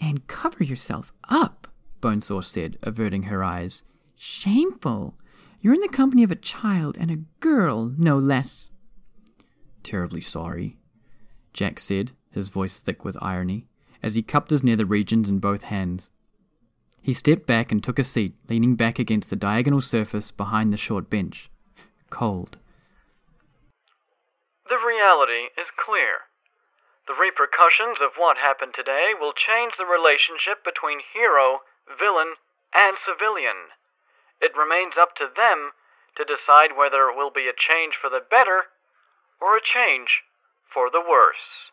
[0.00, 1.68] And cover yourself up,
[2.00, 3.82] Bonesaw said, averting her eyes.
[4.14, 5.14] Shameful!
[5.60, 8.70] You're in the company of a child and a girl, no less.
[9.82, 10.76] Terribly sorry,
[11.52, 13.66] Jack said, his voice thick with irony,
[14.02, 16.10] as he cupped his nether regions in both hands.
[17.02, 20.76] He stepped back and took a seat, leaning back against the diagonal surface behind the
[20.76, 21.50] short bench.
[22.10, 22.58] Cold.
[24.68, 26.25] The reality is clear.
[27.06, 32.34] The repercussions of what happened today will change the relationship between hero villain,
[32.74, 33.70] and civilian.
[34.42, 35.72] It remains up to them
[36.18, 38.72] to decide whether it will be a change for the better
[39.40, 40.26] or a change
[40.72, 41.72] for the worse.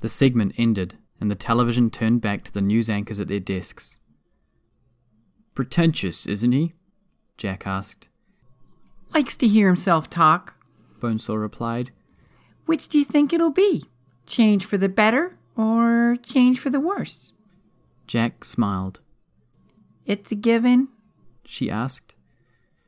[0.00, 3.98] The segment ended, and the television turned back to the news anchors at their desks.
[5.54, 6.74] Pretentious, isn't he?
[7.38, 8.08] Jack asked.
[9.14, 10.56] Likes to hear himself talk.
[11.00, 11.92] Bonesaw replied.
[12.66, 13.84] Which do you think it'll be?
[14.26, 17.32] Change for the better or change for the worse?
[18.06, 19.00] Jack smiled.
[20.04, 20.88] It's a given.
[21.44, 22.14] She asked.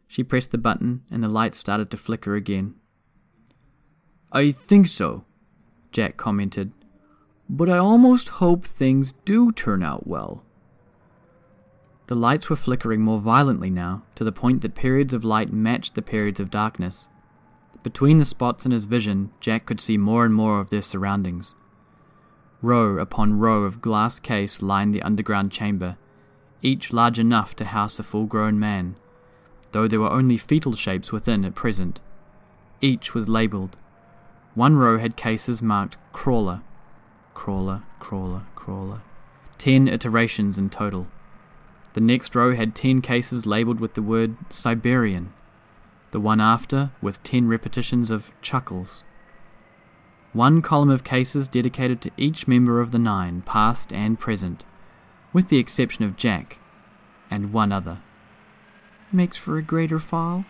[0.06, 2.74] She pressed the button, and the light started to flicker again.
[4.32, 5.24] I think so,
[5.92, 6.72] Jack commented.
[7.48, 10.44] But I almost hope things do turn out well.
[12.08, 15.94] The lights were flickering more violently now, to the point that periods of light matched
[15.94, 17.08] the periods of darkness.
[17.89, 21.55] Between the spots in his vision, Jack could see more and more of their surroundings.
[22.61, 25.97] Row upon row of glass case lined the underground chamber,
[26.61, 28.97] each large enough to house a full grown man,
[29.72, 31.99] though there were only fetal shapes within at present.
[32.82, 33.78] Each was labelled.
[34.55, 36.61] One row had cases marked crawler,
[37.32, 39.01] crawler, crawler, crawler.
[39.57, 41.07] Ten iterations in total.
[41.95, 45.32] The next row had ten cases labelled with the word Siberian.
[46.11, 49.04] The one after with ten repetitions of chuckles.
[50.32, 54.64] One column of cases dedicated to each member of the nine, past and present,
[55.32, 56.59] with the exception of Jack,
[57.30, 58.00] and one other.
[59.11, 60.44] Makes for a greater fall?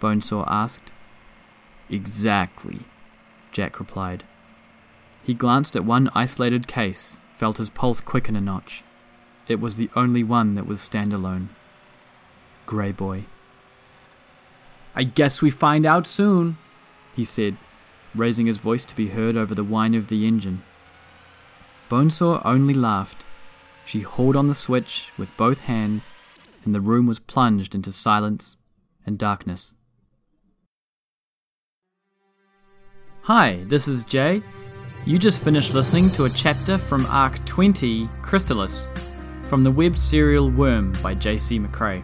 [0.00, 0.92] Bonesaw asked.
[1.90, 2.80] Exactly,
[3.50, 4.24] Jack replied.
[5.22, 8.84] He glanced at one isolated case, felt his pulse quicken a notch.
[9.46, 11.48] It was the only one that was standalone.
[12.66, 13.24] Gray Boy.
[14.98, 16.58] I guess we find out soon,
[17.14, 17.56] he said,
[18.16, 20.64] raising his voice to be heard over the whine of the engine.
[21.88, 23.24] Bonesaw only laughed.
[23.86, 26.12] She hauled on the switch with both hands,
[26.64, 28.56] and the room was plunged into silence
[29.06, 29.72] and darkness.
[33.22, 34.42] Hi, this is Jay.
[35.06, 38.88] You just finished listening to a chapter from Arc 20, Chrysalis,
[39.44, 41.60] from the web serial Worm by J.C.
[41.60, 42.02] McCrae.